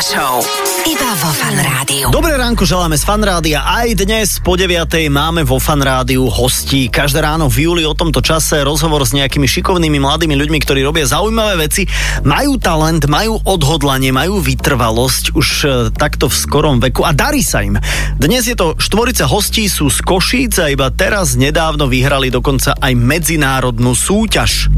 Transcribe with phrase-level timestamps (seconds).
[0.00, 0.40] Show.
[0.88, 1.60] Iba vo Fan.
[2.08, 3.68] Dobré ránko želáme z Fan Rádia.
[3.68, 4.88] Aj dnes po 9.
[5.12, 6.88] máme vo Fan Rádiu hostí.
[6.88, 11.04] Každé ráno v júli o tomto čase rozhovor s nejakými šikovnými mladými ľuďmi, ktorí robia
[11.04, 11.84] zaujímavé veci,
[12.24, 17.60] majú talent, majú odhodlanie, majú vytrvalosť už e, takto v skorom veku a darí sa
[17.60, 17.76] im.
[18.16, 22.96] Dnes je to štvorica hostí, sú z Košíc a iba teraz nedávno vyhrali dokonca aj
[22.96, 24.72] medzinárodnú súťaž.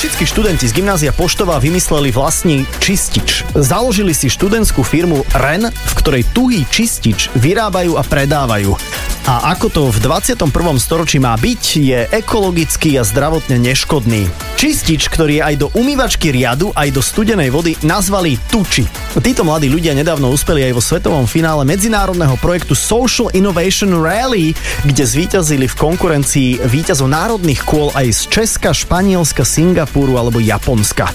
[0.00, 3.44] Košickí študenti z gymnázia Poštová vymysleli vlastný čistič.
[3.52, 8.80] Založili si študentskú firmu REN, v ktorej tuhý čistič vyrábajú a predávajú.
[9.28, 10.48] A ako to v 21.
[10.80, 14.24] storočí má byť, je ekologický a zdravotne neškodný.
[14.56, 18.84] Čistič, ktorý je aj do umývačky riadu, aj do studenej vody, nazvali Tuči.
[19.20, 24.52] Títo mladí ľudia nedávno uspeli aj vo svetovom finále medzinárodného projektu Social Innovation Rally,
[24.84, 31.08] kde zvíťazili v konkurencii víťazov národných kôl aj z Česka, Španielska, Singapuru alebo Japonska.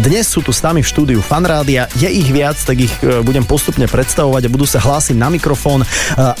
[0.00, 3.42] Dnes sú tu s nami v štúdiu Fanrádia, je ich viac, tak ich e, budem
[3.48, 5.82] postupne predstavovať a budú sa hlásiť na mikrofón.
[5.82, 5.86] E,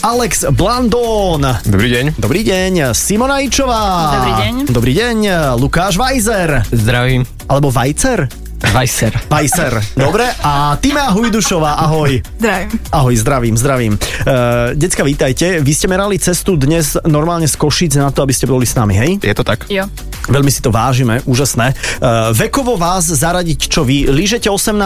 [0.04, 0.46] Alex
[1.10, 1.42] Blandón.
[1.66, 2.06] Dobrý deň.
[2.22, 2.94] Dobrý deň.
[2.94, 4.14] Simona Ičová.
[4.14, 4.54] Dobrý deň.
[4.70, 5.18] Dobrý deň.
[5.58, 6.62] Lukáš Vajzer.
[6.70, 7.26] Zdravím.
[7.50, 8.30] Alebo Vajcer.
[8.70, 9.10] Vajser.
[9.26, 9.74] Vajser.
[9.98, 10.30] Dobre.
[10.46, 11.82] A Tima Hujdušová.
[11.82, 12.22] Ahoj.
[12.38, 12.70] Zdravím.
[12.94, 13.92] Ahoj, zdravím, zdravím.
[13.98, 15.58] Uh, decka, vítajte.
[15.58, 18.94] Vy ste merali cestu dnes normálne z Košic na to, aby ste boli s nami,
[18.94, 19.10] hej?
[19.18, 19.66] Je to tak?
[19.66, 19.90] Jo.
[20.30, 21.74] Veľmi si to vážime, úžasné.
[21.98, 24.06] Uh, vekovo vás zaradiť čo vy?
[24.06, 24.78] Lížete 18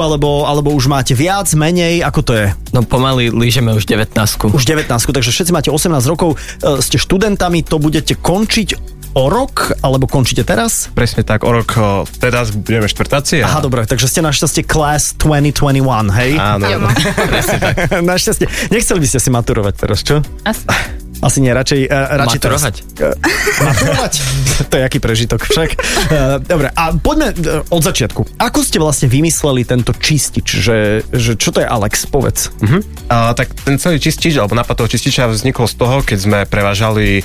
[0.00, 2.00] alebo, alebo už máte viac, menej?
[2.00, 2.46] Ako to je?
[2.72, 4.16] No pomaly lížeme už 19.
[4.56, 9.72] Už 19, takže všetci máte 18 rokov, uh, ste študentami, to budete končiť o rok,
[9.80, 10.92] alebo končíte teraz?
[10.92, 13.40] Presne tak, o rok o, teraz budeme štvrtáci.
[13.40, 13.48] A...
[13.48, 16.30] Aha, dobre, takže ste našťastie class 2021, hej?
[16.36, 16.88] Áno,
[17.32, 17.74] presne tak.
[18.12, 18.68] našťastie.
[18.68, 20.20] Nechceli by ste si maturovať teraz, čo?
[20.44, 20.68] Asi.
[21.24, 22.74] Asi nie, radšej, uh, radšej Maturovať?
[22.96, 23.14] teraz.
[23.16, 24.12] Uh, maturovať?
[24.70, 25.70] to je aký prežitok však.
[25.76, 28.36] Uh, dobre, a poďme uh, od začiatku.
[28.36, 30.44] Ako ste vlastne vymysleli tento čistič?
[30.44, 30.78] Že,
[31.12, 32.04] že čo to je Alex?
[32.08, 32.52] Povedz.
[32.60, 32.84] Uh-huh.
[33.08, 37.24] A, tak ten celý čistič, alebo nápad toho čističa vznikol z toho, keď sme prevážali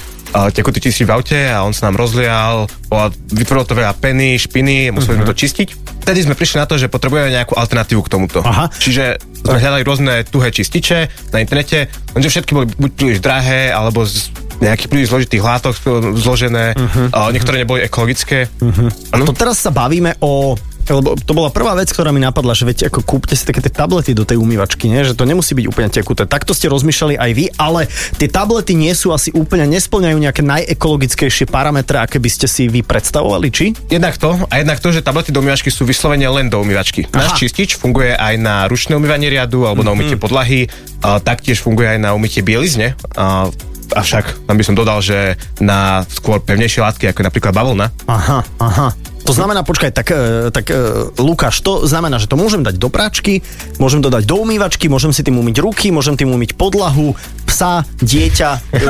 [0.55, 2.65] tekutý čistič v aute a on sa nám rozlial,
[3.31, 5.69] vytvorilo to veľa peny, špiny, museli sme to čistiť.
[6.01, 8.39] Vtedy sme prišli na to, že potrebujeme nejakú alternatívu k tomuto.
[8.41, 8.71] Aha.
[8.73, 14.07] Čiže sme hľadali rôzne tuhé čističe na internete, lenže všetky boli buď príliš drahé, alebo
[14.07, 15.73] z nejakých príliš zložitých látok
[16.21, 17.33] zložené, uh-huh.
[17.33, 18.45] niektoré neboli ekologické.
[18.61, 18.93] Uh-huh.
[19.09, 20.53] A to teraz sa bavíme o
[20.91, 23.71] lebo to bola prvá vec, ktorá mi napadla, že viete, ako kúpte si také tie
[23.71, 25.07] tablety do tej umývačky, nie?
[25.07, 26.27] že to nemusí byť úplne tekuté.
[26.27, 27.87] Takto ste rozmýšľali aj vy, ale
[28.19, 32.83] tie tablety nie sú asi úplne, nesplňajú nejaké najekologickejšie parametre, aké by ste si vy
[32.83, 33.73] predstavovali, či?
[33.87, 37.07] Jednak to, a jednak to, že tablety do umývačky sú vyslovene len do umývačky.
[37.09, 37.27] Aha.
[37.27, 40.67] Náš čistič funguje aj na ručné umývanie riadu alebo na umytie podlahy,
[41.01, 42.93] a taktiež funguje aj na umytie bielizne.
[43.17, 43.49] A,
[43.91, 47.91] avšak tam by som dodal, že na skôr pevnejšie látky, ako je napríklad bavlna.
[48.07, 48.87] Aha, aha.
[49.25, 50.75] To znamená, počkaj, tak, e, tak e,
[51.21, 53.45] Lukáš, to znamená, že to môžem dať do práčky,
[53.77, 57.13] môžem to dať do umývačky, môžem si tým umyť ruky, môžem tým umyť podlahu,
[57.45, 58.85] psa, dieťa, e,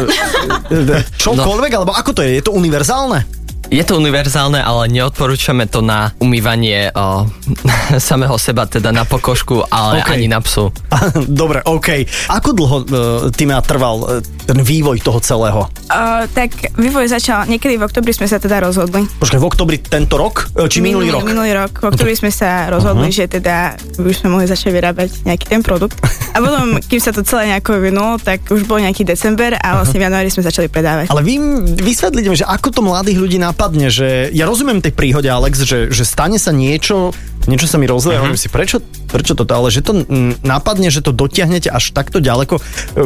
[0.72, 2.40] e, čokoľvek, alebo ako to je?
[2.40, 3.42] Je to univerzálne?
[3.72, 7.24] Je to univerzálne, ale neodporúčame to na umývanie o,
[8.12, 10.12] samého seba, teda na pokožku, ale OK.
[10.12, 10.16] okay.
[10.20, 10.76] ani na psu.
[11.40, 12.04] Dobre, OK.
[12.28, 12.86] Ako dlho uh,
[13.32, 14.06] ty ma trval e,
[14.44, 15.62] ten vývoj toho celého?
[15.88, 19.06] Uh, tak vývoj začal, niekedy v oktobri sme sa teda rozhodli.
[19.22, 20.50] Počkaj, v oktobri tento rok?
[20.58, 21.24] E, Či minulý, rok?
[21.24, 21.72] Minulý rok.
[21.80, 23.28] V oktobri sme sa rozhodli, uh-huh.
[23.28, 26.02] že teda už sme mohli začať vyrábať nejaký ten produkt.
[26.34, 30.02] A potom, kým sa to celé nejako vyvinulo, tak už bol nejaký december a vlastne
[30.02, 31.14] v januári sme začali predávať.
[31.14, 31.38] Ale vy
[31.80, 36.08] vysvetlite že ako to mladých ľudí napadne, že ja rozumiem tej príhode, Alex, že, že
[36.08, 37.12] stane sa niečo,
[37.48, 38.38] niečo sa mi rozleje, uh-huh.
[38.38, 40.04] si, prečo, prečo toto, ale že to
[40.42, 42.58] napadne, že to dotiahnete až takto ďaleko.
[42.58, 42.62] E,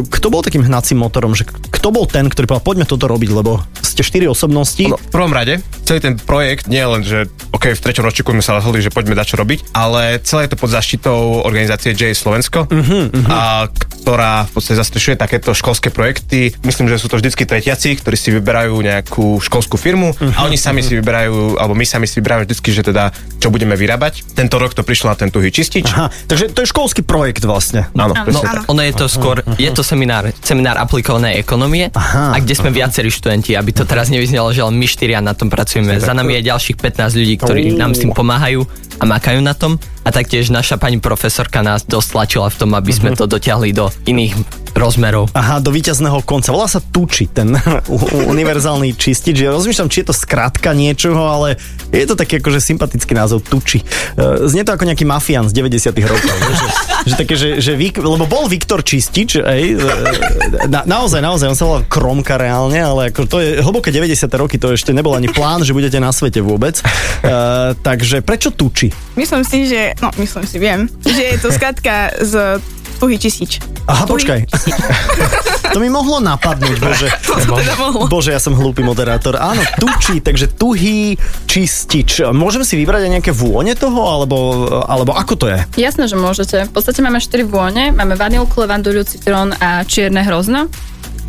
[0.07, 3.62] Kto bol takým hnacím motorom, že kto bol ten, ktorý povedal, poďme toto robiť, lebo
[3.84, 4.84] ste štyri osobnosti.
[4.90, 7.19] No, v prvom rade, celý ten projekt nie je len, že
[7.56, 10.51] OK, v treťom ročníku sme sa rozhodli, že poďme dať čo robiť, ale celé je
[10.51, 13.29] to pod zaštitou organizácie J Slovensko, uh-huh, uh-huh.
[13.31, 16.53] A, ktorá v podstate zastrešuje takéto školské projekty.
[16.62, 20.59] Myslím, že sú to vždycky tretiaci, ktorí si vyberajú nejakú školskú firmu uh-huh, a oni
[20.59, 23.09] sami si vyberajú, alebo my sami si vyberáme vždycky, že teda
[23.45, 24.33] čo budeme vyrábať.
[24.33, 25.86] Tento rok to prišlo na ten tuhý čistič.
[25.86, 27.86] Aha, takže to je školský projekt vlastne.
[27.94, 28.65] Áno, Áno, presne.
[28.65, 33.13] Ono je to skôr, je to seminár, seminár aplikovanej ekonomie, Aha, a kde sme viacerí
[33.13, 36.01] študenti, aby to teraz nevyznelo, že len my štyria na tom pracujeme.
[36.01, 38.65] Za nami je ďalších 15 ľudí, ktorí nám s tým pomáhajú
[38.97, 39.77] a makajú na tom.
[40.01, 43.94] A taktiež naša pani profesorka nás dosť tlačila v tom, aby sme to dotiahli do
[44.09, 45.31] iných rozmerov.
[45.31, 46.51] Aha, do víťazného konca.
[46.51, 47.56] Volá sa Tuči, ten
[48.36, 49.48] univerzálny čistič.
[49.48, 51.56] Ja rozmýšľam, či je to skratka niečoho, ale
[51.89, 53.81] je to taký akože sympatický názov Tuči.
[53.81, 56.36] E, Znie to ako nejaký mafián z 90 rokov.
[56.36, 56.68] že,
[57.10, 61.57] že také, že, že Vik, lebo bol Viktor Čistič, ej, e, na, naozaj, naozaj, on
[61.57, 65.31] sa volal Kromka reálne, ale ako to je hlboké 90 roky, to ešte nebol ani
[65.31, 66.83] plán, že budete na svete vôbec.
[67.24, 67.33] E,
[67.80, 68.92] takže prečo Tuči?
[69.16, 72.60] Myslím si, že, no myslím si, viem, že je to skratka z
[72.97, 73.59] tuhý čistič.
[73.86, 74.39] Aha, Tuhý počkaj.
[75.75, 77.12] To mi mohlo napadnúť, bože.
[77.51, 78.07] teda mohlo.
[78.07, 79.36] Bože, ja som hlúpy moderátor.
[79.36, 81.19] Áno, tučí, takže tuhý
[81.51, 82.24] čistič.
[82.31, 85.59] Môžem si vybrať aj nejaké vône toho, alebo, alebo ako to je?
[85.75, 86.63] Jasné, že môžete.
[86.63, 87.92] V podstate máme 4 vône.
[87.92, 90.71] Máme vanilku, levanduľu, citrón a čierne hrozno.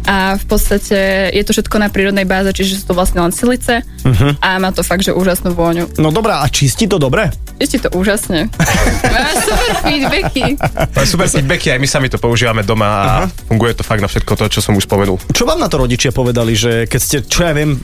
[0.06, 3.82] A v podstate je to všetko na prírodnej báze, čiže sú to vlastne len silice
[3.82, 4.38] uh-huh.
[4.38, 5.98] a má to fakt, že úžasnú vôňu.
[5.98, 7.34] No dobrá, a čistí to dobre?
[7.56, 8.52] Ešte to úžasne.
[9.14, 10.44] Máš super feedbacky.
[11.08, 13.10] Super feedbacky, aj my sami to používame doma a
[13.48, 15.16] funguje to fakt na všetko to, čo som už spomenul.
[15.32, 17.80] Čo vám na to rodičia povedali, že keď ste, čo ja viem,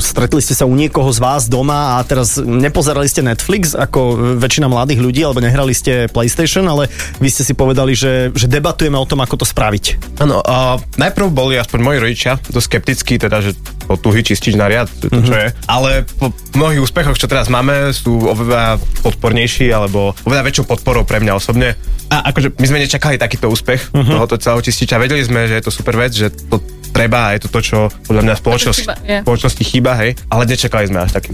[0.00, 4.72] stretli ste sa u niekoho z vás doma a teraz nepozerali ste Netflix ako väčšina
[4.72, 6.88] mladých ľudí, alebo nehrali ste PlayStation, ale
[7.20, 10.16] vy ste si povedali, že, že debatujeme o tom, ako to spraviť.
[10.24, 13.52] Áno, uh, najprv boli aspoň moji rodičia dosť skeptickí, teda, že
[13.90, 15.48] to tuhý čistič na riad, to, to čo je.
[15.66, 18.78] Ale po mnohých úspechoch, čo teraz máme, sú oveľa
[19.10, 21.74] podpornejší, alebo oveľa väčšou podporou pre mňa osobne.
[22.10, 24.06] A akože my sme nečakali takýto úspech uh-huh.
[24.06, 25.02] tohoto celého čističa.
[25.02, 26.58] Vedeli sme, že je to super vec, že to
[26.90, 29.18] treba a je to to, čo podľa mňa spoločnosť, chýba, je.
[29.24, 30.10] spoločnosti chýba, hej.
[30.28, 31.32] Ale nečakali sme až taký.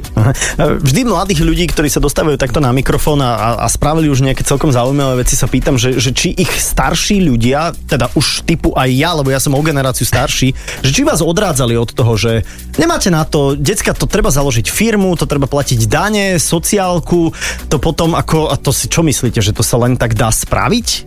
[0.87, 4.70] Vždy mladých ľudí, ktorí sa dostávajú takto na mikrofón a, a spravili už nejaké celkom
[4.70, 9.11] zaujímavé veci, sa pýtam, že, že či ich starší ľudia, teda už typu aj ja,
[9.17, 10.53] lebo ja som o generáciu starší,
[10.85, 12.44] že či vás odrádzali od toho, že
[12.76, 17.32] nemáte na to, decka, to treba založiť firmu, to treba platiť dane, sociálku,
[17.73, 20.88] to potom ako, a to si čo myslíte, že to sa len tak dá spraviť?
[20.88, 20.99] E,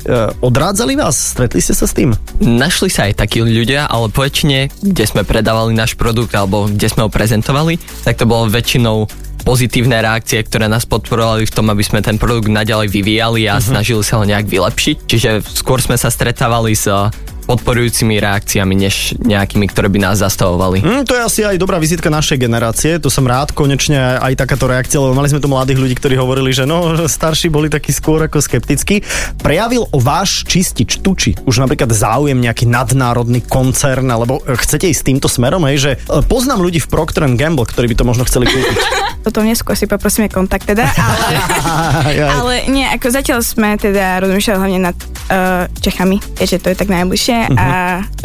[0.41, 1.37] odrádzali vás?
[1.37, 2.13] Stretli ste sa s tým?
[2.41, 6.87] Našli sa aj takí ľudia, ale po väčšine, kde sme predávali náš produkt alebo kde
[6.87, 7.75] sme ho prezentovali,
[8.07, 9.03] tak to bolo väčšinou
[9.43, 13.67] pozitívne reakcie, ktoré nás podporovali v tom, aby sme ten produkt naďalej vyvíjali a uh-huh.
[13.75, 14.95] snažili sa ho nejak vylepšiť.
[15.11, 16.87] Čiže skôr sme sa stretávali s
[17.49, 20.85] podporujúcimi reakciami, než nejakými, ktoré by nás zastavovali.
[20.85, 24.69] Mm, to je asi aj dobrá vizitka našej generácie, to som rád, konečne aj takáto
[24.69, 28.21] reakcia, lebo mali sme tu mladých ľudí, ktorí hovorili, že no, starší boli takí skôr
[28.21, 29.01] ako skeptickí.
[29.41, 35.25] Prejavil o váš čistič tuči už napríklad záujem nejaký nadnárodný koncern, alebo chcete ísť týmto
[35.25, 38.77] smerom, hej, že e, poznám ľudí v Procter Gamble, ktorí by to možno chceli kúpiť.
[39.25, 41.27] Potom neskôr si poprosíme kontakt teda, ale,
[42.39, 46.89] ale nie, ako zatiaľ sme teda rozmýšľali hlavne nad uh, Čechami, keďže to je tak
[46.93, 47.55] najbližšie uh-huh.
[47.55, 47.67] a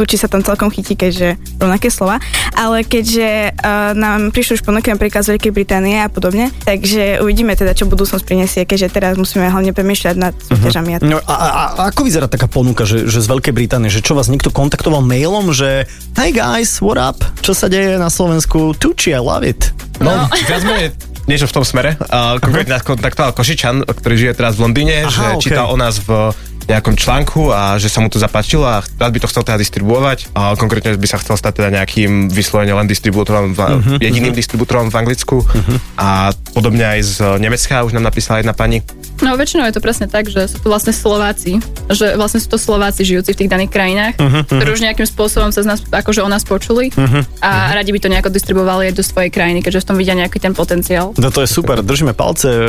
[0.01, 2.19] určite sa tam celkom chytí, keďže rovnaké slova,
[2.57, 7.55] ale keďže uh, nám prišli už ponuky napríklad z Veľkej Británie a podobne, takže uvidíme
[7.55, 10.99] teda, čo budúcnosť prinesie, keďže teraz musíme hlavne premýšľať nad súťažami.
[10.99, 11.15] Uh-huh.
[11.15, 11.47] No a, a,
[11.77, 15.05] a ako vyzerá taká ponuka, že, že z Veľkej Británie, že čo vás niekto kontaktoval
[15.05, 17.21] mailom, že hey guys, what up?
[17.45, 18.73] Čo sa deje na Slovensku?
[18.75, 19.71] Tucci, I love it.
[20.01, 20.27] No,
[20.65, 20.91] menej
[21.25, 21.97] niečo v tom smere.
[21.97, 25.43] Uh, konkrétne nás kontaktoval Košičan, ktorý žije teraz v Londýne, Aha, že okej.
[25.43, 26.33] čítal o nás v
[26.65, 30.33] nejakom článku a že sa mu to zapáčilo a rád by to chcel teda distribuovať.
[30.33, 34.41] A konkrétne by sa chcel stať teda nejakým vyslovene len distribútorom, v, uh-huh, jediným uh-huh.
[34.41, 35.45] distribútorom v Anglicku.
[35.45, 35.77] Uh-huh.
[35.97, 38.81] A podobne aj z Nemecka už nám napísala jedna pani.
[39.23, 42.59] No väčšinou je to presne tak, že sú to vlastne Slováci, že vlastne sú to
[42.59, 46.19] Slováci žijúci v tých daných krajinách, uh-huh, ktorí už nejakým spôsobom sa z nás, akože
[46.19, 49.81] o nás počuli uh-huh, a radi by to nejako distribuovali aj do svojej krajiny, keďže
[49.81, 51.15] v tom vidia nejaký ten potenciál.
[51.15, 52.59] No to je super, držíme palce e,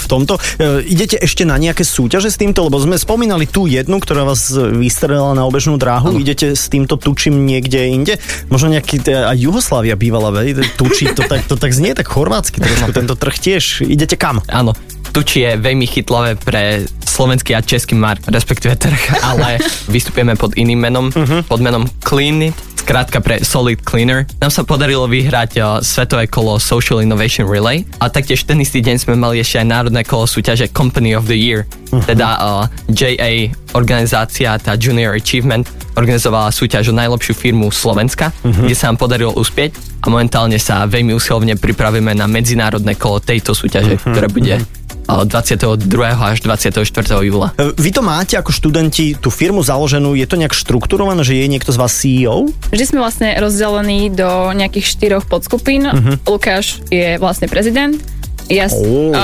[0.00, 0.40] v tomto.
[0.56, 4.48] E, Idete ešte na nejaké súťaže s týmto, lebo sme spomínali tú jednu, ktorá vás
[4.54, 6.16] vystrelila na obežnú dráhu.
[6.16, 6.20] Ano.
[6.20, 8.16] Idete s týmto tučím niekde inde?
[8.48, 10.32] Možno nejaký, e, aj Jugoslávia bývala,
[10.80, 13.84] tučí, to tak, to tak znie tak chorvátsky trošku, tento trh tiež.
[13.84, 14.40] Idete kam?
[14.48, 14.72] Áno,
[15.12, 19.60] tuči je veľmi chytlavé pre slovenský a český mark, respektíve trh, ale
[19.92, 21.44] vystupujeme pod iným menom, uh-huh.
[21.44, 24.26] pod menom Clean It, skrátka pre Solid Cleaner.
[24.42, 28.96] Nám sa podarilo vyhrať uh, svetové kolo Social Innovation Relay a taktiež ten istý deň
[28.98, 32.02] sme mali ešte aj národné kolo súťaže Company of the Year, uh-huh.
[32.02, 38.66] teda uh, JA organizácia, tá Junior Achievement, organizovala súťaž o najlepšiu firmu Slovenska, uh-huh.
[38.66, 43.54] kde sa nám podarilo uspieť a momentálne sa veľmi usilovne pripravíme na medzinárodné kolo tejto
[43.54, 44.10] súťaže, uh-huh.
[44.10, 45.82] ktoré bude uh, 22.
[46.08, 46.86] až 24.
[47.20, 47.52] júla.
[47.54, 51.46] E, Vy to máte ako študenti tú firmu založenú, je to nejak štrukturované, že je
[51.46, 52.48] niekto z vás CEO?
[52.68, 55.84] Vždy sme vlastne rozdelení do nejakých štyroch podskupín.
[55.84, 56.16] Uh-huh.
[56.24, 57.98] Lukáš je vlastne prezident.
[58.48, 59.14] Ja, s- Oh,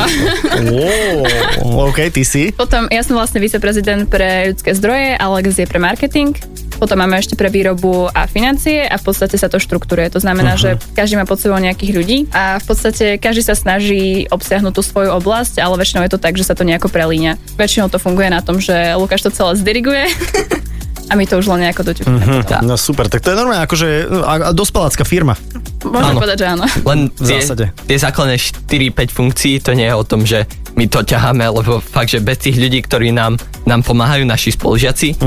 [1.60, 2.50] oh, OK, ty si?
[2.50, 6.32] potom ja som vlastne viceprezident pre ľudské zdroje, Alex je pre marketing.
[6.78, 10.14] Potom máme ešte pre výrobu a financie a v podstate sa to štruktúruje.
[10.14, 10.78] To znamená, uh-huh.
[10.78, 14.82] že každý má pod sebou nejakých ľudí a v podstate každý sa snaží obsiahnuť tú
[14.86, 17.34] svoju oblasť, ale väčšinou je to tak, že sa to nejako prelíňa.
[17.58, 20.06] Väčšinou to funguje na tom, že Lukáš to celé zdiriguje
[21.10, 22.20] a my to už len nejako doťukneme.
[22.20, 22.32] Mhm.
[22.46, 22.62] Mm-hmm.
[22.68, 23.88] No super, tak to je normálne akože
[24.22, 25.34] a, a dospelácka firma.
[25.78, 26.18] Môžem Áno.
[26.18, 26.64] povedať, že áno.
[26.66, 27.64] Len V tie, zásade.
[27.86, 30.42] tie základné 4-5 funkcií, to nie je o tom, že
[30.74, 35.18] my to ťaháme, lebo fakt, že bez tých ľudí, ktorí nám, nám pomáhajú, naši spolužiaci,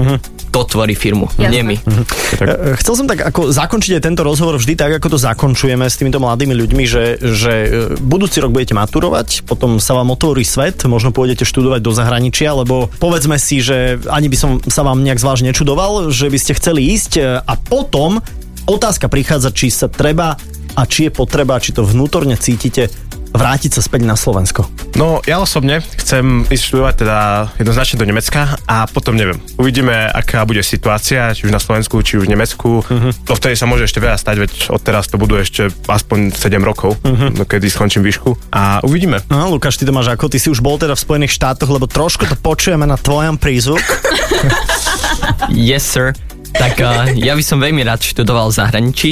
[0.52, 1.48] to tvorí firmu, Jasné.
[1.48, 1.76] nie my.
[1.80, 5.96] E, Chcel som tak ako zakončiť aj tento rozhovor vždy tak, ako to zakončujeme s
[5.96, 10.84] týmito mladými ľuďmi, že, že e, budúci rok budete maturovať, potom sa vám otvorí svet,
[10.84, 15.24] možno pôjdete študovať do zahraničia, lebo povedzme si, že ani by som sa vám nejak
[15.24, 18.20] zvlášť nečudoval, že by ste chceli ísť e, a potom
[18.68, 20.36] otázka prichádza, či sa treba
[20.76, 22.92] a či je potreba, či to vnútorne cítite
[23.32, 24.68] vrátiť sa späť na Slovensko.
[25.00, 27.18] No, ja osobne chcem ísť študovať teda
[27.58, 29.40] jednoznačne do Nemecka a potom neviem.
[29.56, 32.84] Uvidíme, aká bude situácia, či už na Slovensku, či už v Nemecku.
[32.84, 33.12] Uh-huh.
[33.28, 36.60] To vtedy sa môže ešte veľa stať, veď od teraz to budú ešte aspoň 7
[36.62, 37.48] rokov, uh-huh.
[37.48, 38.36] kedy skončím výšku.
[38.52, 39.24] A uvidíme.
[39.32, 40.28] No, Lukáš, ty to máš ako?
[40.28, 43.82] Ty si už bol teda v Spojených štátoch, lebo trošku to počujeme na tvojom prízvuk.
[45.52, 46.16] Yes, sir.
[46.52, 49.10] Tak uh, ja by som veľmi rád študoval v zahraničí,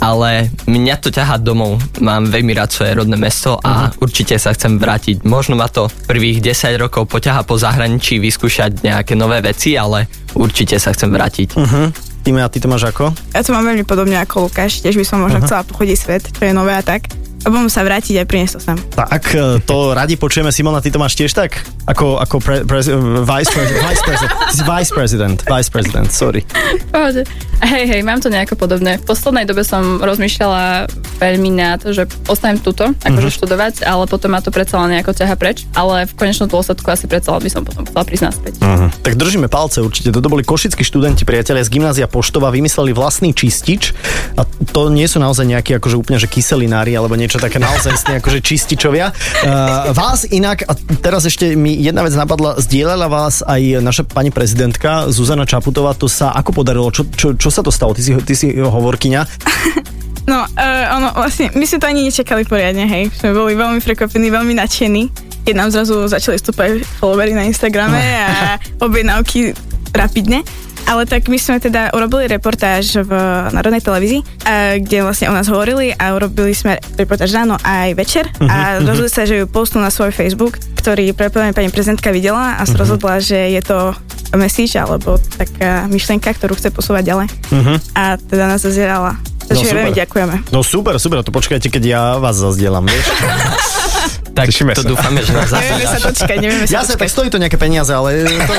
[0.00, 1.80] ale mňa to ťahá domov.
[2.00, 4.04] Mám veľmi rád svoje rodné mesto a uh-huh.
[4.04, 5.24] určite sa chcem vrátiť.
[5.26, 10.76] Možno ma to prvých 10 rokov poťaha po zahraničí vyskúšať nejaké nové veci, ale určite
[10.76, 11.48] sa chcem vrátiť.
[11.56, 11.88] Uh-huh.
[12.26, 13.14] Ty, a ty to máš ako?
[13.34, 15.46] Ja to mám veľmi podobne ako Lukáš, tiež by som možno uh-huh.
[15.46, 17.25] chcela pochodiť svet, čo je nové a tak.
[17.46, 18.76] A budem sa vrátiť aj priniesť to sem.
[18.90, 20.50] Tak, e, to radi počujeme.
[20.50, 21.62] Simona, ty to máš tiež tak?
[21.86, 22.82] Ako, ako pre, pre,
[23.22, 24.34] vice, president, vice president.
[24.66, 25.38] Vice president.
[25.46, 26.42] Vice president, sorry.
[26.90, 27.22] Pohode.
[27.62, 28.98] Hej, hej, mám to nejako podobné.
[28.98, 33.14] V poslednej dobe som rozmýšľala veľmi na to, že ostanem tuto, akože Mhm.
[33.22, 33.38] uh-huh.
[33.38, 35.62] študovať, ale potom ma to predsa len nejako ťaha preč.
[35.72, 38.52] Ale v konečnom dôsledku asi predsa len by som potom chcela prísť naspäť.
[38.58, 38.90] Uh-huh.
[39.06, 40.10] Tak držíme palce určite.
[40.10, 43.94] Toto boli košickí študenti, priatelia z gymnázia Poštova, vymysleli vlastný čistič.
[44.34, 44.42] A
[44.74, 49.10] to nie sú naozaj nejakí akože úplne že kyselinári alebo niečo také naozaj akože čističovia.
[49.10, 54.30] Uh, vás inak, a teraz ešte mi jedna vec napadla, zdieľala vás aj naša pani
[54.30, 56.88] prezidentka Zuzana Čaputová, to sa ako podarilo?
[56.90, 57.92] Čo, čo, čo sa to stalo?
[57.92, 59.20] Ty si, ty si hovorkyňa.
[60.26, 63.14] No, uh, ono, vlastne, my sme to ani nečakali poriadne, hej.
[63.14, 65.06] Sme boli veľmi prekvapení, veľmi nadšení.
[65.46, 69.54] Keď nám zrazu začali stúpať followery na Instagrame a objednávky
[69.94, 70.42] rapidne.
[70.86, 73.10] Ale tak my sme teda urobili reportáž v
[73.50, 78.30] Národnej televízii, a kde vlastne o nás hovorili a urobili sme reportáž ráno aj večer
[78.46, 82.62] a rozhodli sa, že ju postnú na svoj Facebook, ktorý prepovedané pani prezidentka videla a
[82.62, 83.92] sa rozhodla, že je to
[84.38, 87.28] message alebo taká myšlienka, ktorú chce posúvať ďalej.
[87.98, 89.18] A teda nás zazierala.
[89.46, 89.76] Takže super.
[89.78, 90.34] veľmi ďakujeme.
[90.50, 93.06] No super, super, to počkajte, keď ja vás zazdielam, vieš?
[94.36, 94.88] Tak Tešíme to sa.
[94.92, 97.88] dúfame, že nás Nevieme sa zase dočkať, nevieme sa Jasne, tak stojí to nejaké peniaze,
[97.88, 98.52] ale to,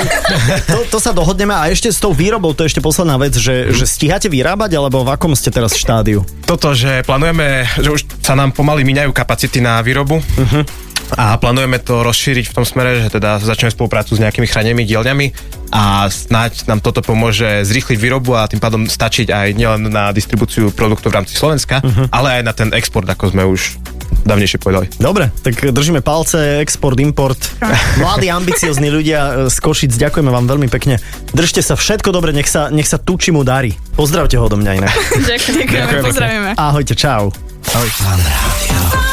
[0.66, 1.54] to, to sa dohodneme.
[1.54, 5.06] A ešte s tou výrobou, to je ešte posledná vec, že, že stíhate vyrábať, alebo
[5.06, 6.26] v akom ste teraz štádiu?
[6.50, 10.18] Toto, že plánujeme, že už sa nám pomaly míňajú kapacity na výrobu.
[10.18, 10.66] Uh-huh.
[11.16, 15.26] A plánujeme to rozšíriť v tom smere, že teda začneme spoluprácu s nejakými chránenými dielňami
[15.72, 20.68] a snáď nám toto pomôže zrýchliť výrobu a tým pádom stačiť aj nielen na distribúciu
[20.68, 22.12] produktov v rámci Slovenska, uh-huh.
[22.12, 23.80] ale aj na ten export, ako sme už
[24.24, 24.86] dávnejšie povedali.
[24.98, 27.38] Dobre, tak držíme palce, export, import.
[27.98, 30.98] Mladí, ambiciozní ľudia z Košic, ďakujeme vám veľmi pekne.
[31.34, 33.76] Držte sa, všetko dobre, nech sa, nech sa tuči mu darí.
[33.94, 34.94] Pozdravte ho do mňa inak.
[35.26, 35.66] Ďakujem.
[35.68, 36.50] Ďakujeme, pozdravíme.
[36.58, 37.30] Ahojte, čau.
[37.68, 39.07] Fan Rádio.